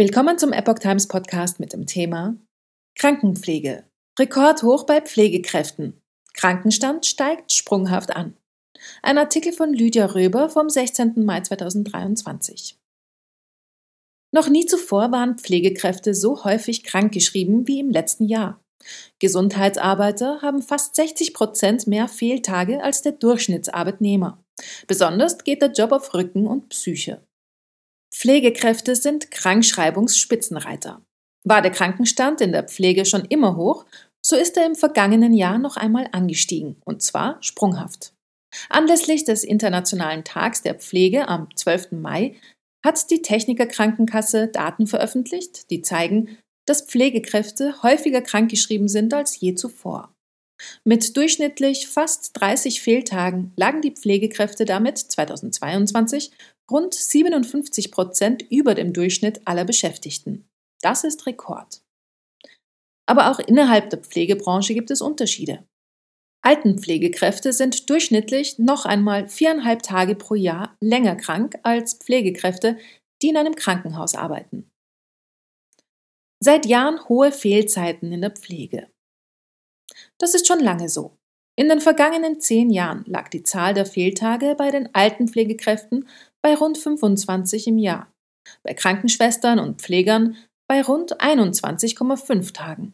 Willkommen 0.00 0.38
zum 0.38 0.52
Epoch 0.52 0.78
Times 0.78 1.08
Podcast 1.08 1.58
mit 1.58 1.72
dem 1.72 1.84
Thema 1.84 2.36
Krankenpflege. 2.94 3.82
Rekordhoch 4.16 4.86
bei 4.86 5.00
Pflegekräften. 5.00 6.00
Krankenstand 6.34 7.04
steigt 7.04 7.52
sprunghaft 7.52 8.14
an. 8.14 8.36
Ein 9.02 9.18
Artikel 9.18 9.52
von 9.52 9.74
Lydia 9.74 10.06
Röber 10.06 10.50
vom 10.50 10.70
16. 10.70 11.24
Mai 11.24 11.40
2023. 11.40 12.78
Noch 14.30 14.48
nie 14.48 14.66
zuvor 14.66 15.10
waren 15.10 15.36
Pflegekräfte 15.36 16.14
so 16.14 16.44
häufig 16.44 16.84
krankgeschrieben 16.84 17.66
wie 17.66 17.80
im 17.80 17.90
letzten 17.90 18.26
Jahr. 18.26 18.62
Gesundheitsarbeiter 19.18 20.42
haben 20.42 20.62
fast 20.62 20.94
60 20.94 21.34
Prozent 21.34 21.88
mehr 21.88 22.06
Fehltage 22.06 22.84
als 22.84 23.02
der 23.02 23.12
Durchschnittsarbeitnehmer. 23.12 24.40
Besonders 24.86 25.38
geht 25.38 25.60
der 25.60 25.72
Job 25.72 25.90
auf 25.90 26.14
Rücken 26.14 26.46
und 26.46 26.68
Psyche. 26.68 27.20
Pflegekräfte 28.12 28.96
sind 28.96 29.30
Krankschreibungsspitzenreiter. 29.30 31.02
War 31.44 31.62
der 31.62 31.70
Krankenstand 31.70 32.40
in 32.40 32.52
der 32.52 32.64
Pflege 32.64 33.04
schon 33.04 33.24
immer 33.26 33.56
hoch, 33.56 33.86
so 34.24 34.36
ist 34.36 34.56
er 34.56 34.66
im 34.66 34.74
vergangenen 34.74 35.32
Jahr 35.32 35.58
noch 35.58 35.76
einmal 35.76 36.08
angestiegen, 36.12 36.76
und 36.84 37.02
zwar 37.02 37.42
sprunghaft. 37.42 38.12
Anlässlich 38.68 39.24
des 39.24 39.44
Internationalen 39.44 40.24
Tags 40.24 40.62
der 40.62 40.74
Pflege 40.74 41.28
am 41.28 41.48
12. 41.54 41.92
Mai 41.92 42.36
hat 42.84 43.10
die 43.10 43.22
Technikerkrankenkasse 43.22 44.48
Daten 44.48 44.86
veröffentlicht, 44.86 45.70
die 45.70 45.82
zeigen, 45.82 46.38
dass 46.66 46.82
Pflegekräfte 46.82 47.82
häufiger 47.82 48.20
krankgeschrieben 48.20 48.88
sind 48.88 49.14
als 49.14 49.40
je 49.40 49.54
zuvor. 49.54 50.14
Mit 50.84 51.16
durchschnittlich 51.16 51.88
fast 51.88 52.38
30 52.40 52.80
Fehltagen 52.80 53.52
lagen 53.56 53.80
die 53.80 53.92
Pflegekräfte 53.92 54.64
damit 54.64 54.98
2022 54.98 56.32
rund 56.70 56.94
57 56.94 57.90
Prozent 57.90 58.42
über 58.50 58.74
dem 58.74 58.92
Durchschnitt 58.92 59.46
aller 59.46 59.64
Beschäftigten. 59.64 60.48
Das 60.80 61.04
ist 61.04 61.26
Rekord. 61.26 61.82
Aber 63.06 63.30
auch 63.30 63.38
innerhalb 63.38 63.90
der 63.90 64.00
Pflegebranche 64.00 64.74
gibt 64.74 64.90
es 64.90 65.00
Unterschiede. 65.00 65.66
Altenpflegekräfte 66.42 67.52
sind 67.52 67.90
durchschnittlich 67.90 68.58
noch 68.58 68.84
einmal 68.84 69.28
viereinhalb 69.28 69.82
Tage 69.82 70.14
pro 70.14 70.34
Jahr 70.34 70.76
länger 70.80 71.16
krank 71.16 71.58
als 71.62 71.94
Pflegekräfte, 71.94 72.78
die 73.22 73.28
in 73.28 73.36
einem 73.36 73.56
Krankenhaus 73.56 74.14
arbeiten. 74.14 74.70
Seit 76.40 76.66
Jahren 76.66 77.08
hohe 77.08 77.32
Fehlzeiten 77.32 78.12
in 78.12 78.20
der 78.20 78.30
Pflege. 78.30 78.88
Das 80.18 80.34
ist 80.34 80.46
schon 80.46 80.60
lange 80.60 80.88
so. 80.88 81.17
In 81.58 81.68
den 81.68 81.80
vergangenen 81.80 82.40
zehn 82.40 82.70
Jahren 82.70 83.02
lag 83.08 83.30
die 83.30 83.42
Zahl 83.42 83.74
der 83.74 83.84
Fehltage 83.84 84.54
bei 84.56 84.70
den 84.70 84.94
Altenpflegekräften 84.94 86.08
bei 86.40 86.54
rund 86.54 86.78
25 86.78 87.66
im 87.66 87.78
Jahr, 87.78 88.12
bei 88.62 88.74
Krankenschwestern 88.74 89.58
und 89.58 89.82
Pflegern 89.82 90.36
bei 90.68 90.80
rund 90.82 91.20
21,5 91.20 92.52
Tagen. 92.52 92.92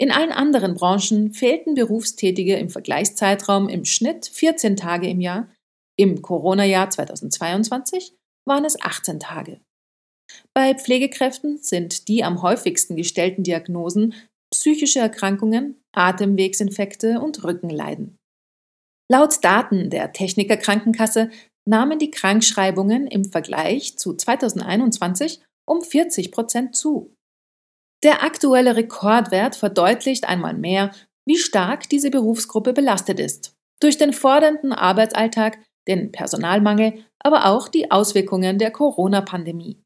In 0.00 0.10
allen 0.10 0.32
anderen 0.32 0.72
Branchen 0.72 1.34
fehlten 1.34 1.74
Berufstätige 1.74 2.56
im 2.56 2.70
Vergleichszeitraum 2.70 3.68
im 3.68 3.84
Schnitt 3.84 4.24
14 4.24 4.78
Tage 4.78 5.06
im 5.10 5.20
Jahr, 5.20 5.50
im 5.98 6.22
Corona-Jahr 6.22 6.88
2022 6.88 8.14
waren 8.46 8.64
es 8.64 8.80
18 8.80 9.20
Tage. 9.20 9.60
Bei 10.54 10.74
Pflegekräften 10.74 11.58
sind 11.58 12.08
die 12.08 12.24
am 12.24 12.40
häufigsten 12.40 12.96
gestellten 12.96 13.42
Diagnosen 13.42 14.14
psychische 14.50 15.00
Erkrankungen, 15.00 15.81
Atemwegsinfekte 15.92 17.20
und 17.20 17.44
Rückenleiden. 17.44 18.18
Laut 19.10 19.44
Daten 19.44 19.90
der 19.90 20.12
Techniker 20.12 20.56
Krankenkasse 20.56 21.30
nahmen 21.68 21.98
die 21.98 22.10
Krankschreibungen 22.10 23.06
im 23.06 23.24
Vergleich 23.24 23.98
zu 23.98 24.14
2021 24.14 25.42
um 25.66 25.82
40 25.82 26.32
Prozent 26.32 26.74
zu. 26.74 27.14
Der 28.02 28.24
aktuelle 28.24 28.74
Rekordwert 28.74 29.54
verdeutlicht 29.54 30.28
einmal 30.28 30.54
mehr, 30.54 30.92
wie 31.24 31.36
stark 31.36 31.88
diese 31.88 32.10
Berufsgruppe 32.10 32.72
belastet 32.72 33.20
ist. 33.20 33.54
Durch 33.80 33.96
den 33.96 34.12
fordernden 34.12 34.72
Arbeitsalltag, 34.72 35.58
den 35.86 36.10
Personalmangel, 36.10 37.04
aber 37.20 37.46
auch 37.46 37.68
die 37.68 37.90
Auswirkungen 37.90 38.58
der 38.58 38.70
Corona-Pandemie. 38.70 39.80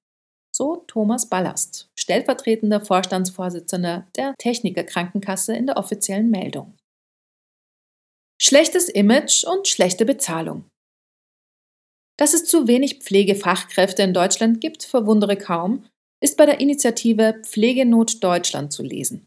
Thomas 0.97 1.29
Ballast, 1.29 1.91
stellvertretender 1.95 2.81
Vorstandsvorsitzender 2.81 4.07
der 4.17 4.35
Techniker 4.39 4.83
Krankenkasse 4.83 5.55
in 5.55 5.67
der 5.67 5.77
offiziellen 5.77 6.31
Meldung. 6.31 6.73
Schlechtes 8.41 8.89
Image 8.89 9.45
und 9.45 9.69
schlechte 9.69 10.07
Bezahlung. 10.07 10.65
Dass 12.19 12.33
es 12.33 12.47
zu 12.47 12.67
wenig 12.67 13.01
Pflegefachkräfte 13.01 14.05
in 14.05 14.15
Deutschland 14.15 14.63
gibt, 14.63 14.85
verwundere 14.85 15.37
kaum, 15.37 15.85
ist 16.23 16.39
bei 16.39 16.47
der 16.47 16.61
Initiative 16.61 17.43
Pflegenot 17.43 18.25
Deutschland 18.25 18.73
zu 18.73 18.83
lesen. 18.83 19.27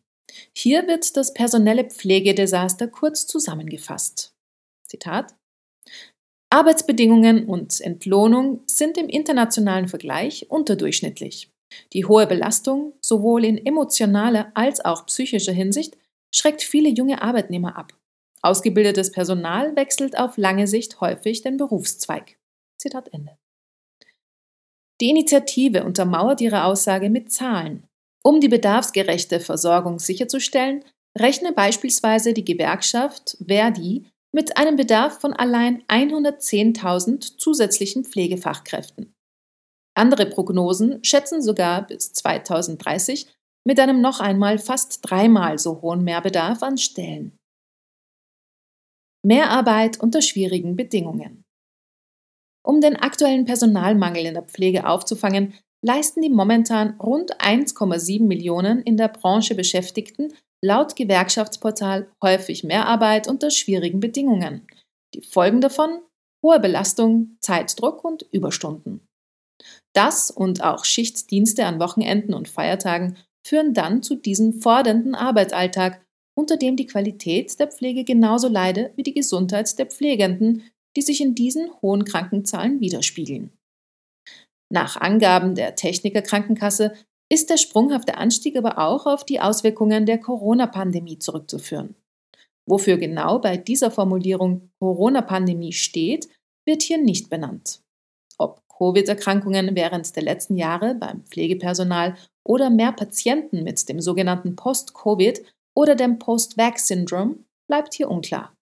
Hier 0.57 0.87
wird 0.87 1.15
das 1.17 1.35
personelle 1.35 1.83
Pflegedesaster 1.83 2.87
kurz 2.87 3.27
zusammengefasst. 3.27 4.33
Zitat 4.87 5.35
Arbeitsbedingungen 6.49 7.45
und 7.45 7.79
Entlohnung 7.79 8.63
sind 8.65 8.97
im 8.97 9.07
internationalen 9.07 9.87
Vergleich 9.87 10.49
unterdurchschnittlich. 10.49 11.51
Die 11.93 12.05
hohe 12.05 12.27
Belastung, 12.27 12.93
sowohl 13.01 13.45
in 13.45 13.63
emotionaler 13.65 14.51
als 14.53 14.83
auch 14.83 15.05
psychischer 15.05 15.53
Hinsicht, 15.53 15.97
schreckt 16.33 16.61
viele 16.61 16.89
junge 16.89 17.21
Arbeitnehmer 17.21 17.77
ab. 17.77 17.93
Ausgebildetes 18.41 19.11
Personal 19.11 19.75
wechselt 19.75 20.17
auf 20.17 20.37
lange 20.37 20.67
Sicht 20.67 21.01
häufig 21.01 21.41
den 21.41 21.57
Berufszweig. 21.57 22.37
Zitat 22.77 23.09
Ende. 23.13 23.37
Die 25.01 25.09
Initiative 25.09 25.83
untermauert 25.83 26.41
ihre 26.41 26.65
Aussage 26.65 27.09
mit 27.09 27.31
Zahlen. 27.31 27.87
Um 28.23 28.41
die 28.41 28.49
bedarfsgerechte 28.49 29.39
Versorgung 29.39 29.99
sicherzustellen, 29.99 30.83
rechne 31.17 31.53
beispielsweise 31.53 32.33
die 32.33 32.45
Gewerkschaft 32.45 33.37
Verdi 33.45 34.05
mit 34.31 34.57
einem 34.57 34.75
Bedarf 34.75 35.19
von 35.19 35.33
allein 35.33 35.83
110.000 35.87 37.37
zusätzlichen 37.37 38.03
Pflegefachkräften. 38.03 39.13
Andere 39.99 40.27
Prognosen 40.27 41.03
schätzen 41.03 41.41
sogar 41.41 41.85
bis 41.85 42.13
2030 42.13 43.27
mit 43.67 43.81
einem 43.81 43.99
noch 43.99 44.21
einmal 44.21 44.57
fast 44.57 44.99
dreimal 45.01 45.59
so 45.59 45.81
hohen 45.81 46.05
Mehrbedarf 46.05 46.63
an 46.63 46.77
Stellen. 46.77 47.37
Mehrarbeit 49.25 49.99
unter 49.99 50.21
schwierigen 50.21 50.77
Bedingungen. 50.77 51.43
Um 52.65 52.79
den 52.79 52.95
aktuellen 52.95 53.43
Personalmangel 53.43 54.25
in 54.25 54.35
der 54.35 54.43
Pflege 54.43 54.87
aufzufangen, 54.87 55.53
leisten 55.85 56.21
die 56.21 56.29
momentan 56.29 56.97
rund 57.01 57.37
1,7 57.41 58.25
Millionen 58.25 58.81
in 58.81 58.95
der 58.95 59.09
Branche 59.09 59.53
Beschäftigten 59.53 60.33
laut 60.63 60.95
Gewerkschaftsportal 60.95 62.09
häufig 62.23 62.63
Mehrarbeit 62.63 63.27
unter 63.27 63.51
schwierigen 63.51 63.99
Bedingungen. 63.99 64.65
Die 65.13 65.23
Folgen 65.23 65.59
davon 65.59 65.99
hohe 66.41 66.61
Belastung, 66.61 67.35
Zeitdruck 67.41 68.05
und 68.05 68.25
Überstunden. 68.31 69.08
Das 69.93 70.31
und 70.31 70.63
auch 70.63 70.85
Schichtdienste 70.85 71.65
an 71.65 71.79
Wochenenden 71.79 72.33
und 72.33 72.47
Feiertagen 72.47 73.17
führen 73.45 73.73
dann 73.73 74.03
zu 74.03 74.15
diesem 74.15 74.53
fordernden 74.53 75.15
Arbeitsalltag, 75.15 76.05
unter 76.37 76.57
dem 76.57 76.75
die 76.75 76.85
Qualität 76.85 77.59
der 77.59 77.67
Pflege 77.67 78.03
genauso 78.03 78.47
leide 78.47 78.93
wie 78.95 79.03
die 79.03 79.13
Gesundheit 79.13 79.77
der 79.77 79.87
Pflegenden, 79.87 80.63
die 80.95 81.01
sich 81.01 81.21
in 81.21 81.35
diesen 81.35 81.69
hohen 81.81 82.05
Krankenzahlen 82.05 82.79
widerspiegeln. 82.79 83.51
Nach 84.71 84.97
Angaben 84.97 85.55
der 85.55 85.75
Techniker 85.75 86.21
Krankenkasse 86.21 86.93
ist 87.31 87.49
der 87.49 87.57
sprunghafte 87.57 88.17
Anstieg 88.17 88.55
aber 88.55 88.77
auch 88.77 89.05
auf 89.05 89.23
die 89.23 89.39
Auswirkungen 89.39 90.05
der 90.05 90.19
Corona-Pandemie 90.19 91.19
zurückzuführen. 91.19 91.95
Wofür 92.67 92.97
genau 92.97 93.39
bei 93.39 93.57
dieser 93.57 93.91
Formulierung 93.91 94.69
Corona-Pandemie 94.79 95.73
steht, 95.73 96.29
wird 96.67 96.83
hier 96.83 96.99
nicht 96.99 97.29
benannt. 97.29 97.81
Ob 98.37 98.61
Covid-Erkrankungen 98.79 99.75
während 99.75 100.15
der 100.15 100.23
letzten 100.23 100.55
Jahre 100.55 100.95
beim 100.95 101.23
Pflegepersonal 101.25 102.15
oder 102.43 102.69
mehr 102.69 102.93
Patienten 102.93 103.63
mit 103.63 103.87
dem 103.89 103.99
sogenannten 103.99 104.55
Post-Covid 104.55 105.43
oder 105.75 105.95
dem 105.95 106.17
Post-Vax-Syndrom 106.17 107.45
bleibt 107.67 107.93
hier 107.93 108.09
unklar. 108.09 108.55